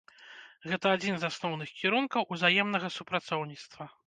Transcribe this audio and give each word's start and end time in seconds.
Гэта 0.71 0.93
адзін 0.97 1.19
з 1.23 1.29
асноўных 1.31 1.75
кірункаў 1.83 2.27
узаемнага 2.37 2.87
супрацоўніцтва. 2.97 3.83